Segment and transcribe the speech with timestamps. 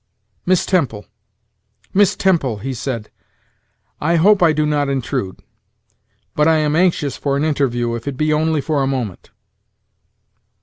[0.47, 1.05] "Miss Temple
[1.93, 3.11] Miss Temple," he said,
[3.99, 5.41] "I hope I do not intrude;
[6.35, 9.29] but I am anxious for an interview, if it be only for a moment."